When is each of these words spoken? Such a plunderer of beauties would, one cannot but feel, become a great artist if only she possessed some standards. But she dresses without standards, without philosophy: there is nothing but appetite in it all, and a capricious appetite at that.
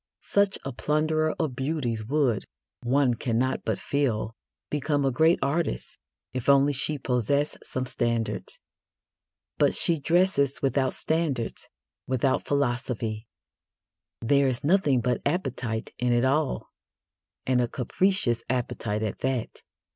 Such 0.25 0.57
a 0.65 0.71
plunderer 0.71 1.35
of 1.37 1.55
beauties 1.55 2.03
would, 2.07 2.45
one 2.81 3.13
cannot 3.13 3.63
but 3.63 3.77
feel, 3.77 4.35
become 4.71 5.05
a 5.05 5.11
great 5.11 5.37
artist 5.43 5.99
if 6.33 6.49
only 6.49 6.73
she 6.73 6.97
possessed 6.97 7.59
some 7.63 7.85
standards. 7.85 8.57
But 9.59 9.75
she 9.75 9.99
dresses 9.99 10.59
without 10.59 10.95
standards, 10.95 11.69
without 12.07 12.47
philosophy: 12.47 13.27
there 14.21 14.47
is 14.47 14.63
nothing 14.63 15.01
but 15.01 15.21
appetite 15.23 15.93
in 15.99 16.13
it 16.13 16.25
all, 16.25 16.71
and 17.45 17.61
a 17.61 17.67
capricious 17.67 18.43
appetite 18.49 19.03
at 19.03 19.19
that. 19.19 19.61